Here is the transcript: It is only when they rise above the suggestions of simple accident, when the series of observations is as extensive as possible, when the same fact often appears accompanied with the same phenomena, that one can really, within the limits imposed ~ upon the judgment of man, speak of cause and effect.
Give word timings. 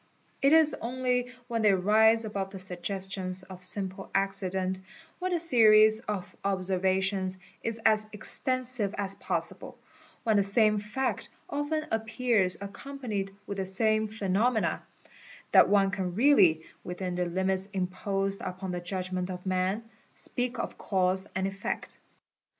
It 0.41 0.51
is 0.51 0.73
only 0.81 1.31
when 1.47 1.61
they 1.61 1.73
rise 1.73 2.25
above 2.25 2.49
the 2.49 2.57
suggestions 2.57 3.43
of 3.43 3.61
simple 3.63 4.09
accident, 4.15 4.79
when 5.19 5.31
the 5.31 5.39
series 5.39 5.99
of 5.99 6.35
observations 6.43 7.37
is 7.61 7.79
as 7.85 8.07
extensive 8.11 8.95
as 8.97 9.13
possible, 9.15 9.77
when 10.23 10.37
the 10.37 10.41
same 10.41 10.79
fact 10.79 11.29
often 11.47 11.85
appears 11.91 12.57
accompanied 12.59 13.29
with 13.45 13.59
the 13.59 13.65
same 13.67 14.07
phenomena, 14.07 14.81
that 15.51 15.69
one 15.69 15.91
can 15.91 16.15
really, 16.15 16.63
within 16.83 17.13
the 17.13 17.25
limits 17.25 17.67
imposed 17.67 18.41
~ 18.41 18.41
upon 18.41 18.71
the 18.71 18.81
judgment 18.81 19.29
of 19.29 19.45
man, 19.45 19.83
speak 20.15 20.57
of 20.57 20.79
cause 20.79 21.27
and 21.35 21.45
effect. 21.45 21.99